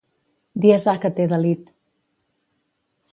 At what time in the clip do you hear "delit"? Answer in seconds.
1.33-1.69